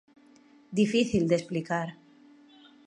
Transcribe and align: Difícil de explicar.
Difícil 0.79 1.23
de 1.29 1.35
explicar. 1.39 1.87